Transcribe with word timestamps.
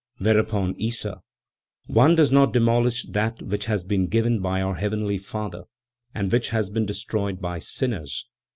Whereupon 0.17 0.73
Issa: 0.79 1.21
"One 1.85 2.15
does 2.15 2.31
not 2.31 2.53
demolish 2.53 3.03
that 3.11 3.39
which 3.43 3.65
has 3.65 3.83
been 3.83 4.07
given 4.07 4.39
by 4.41 4.59
our 4.59 4.73
Heavenly 4.73 5.19
Father, 5.19 5.65
and 6.11 6.31
which 6.31 6.49
has 6.49 6.71
been 6.71 6.87
destroyed 6.87 7.39
by 7.39 7.59
sinners. 7.59 8.25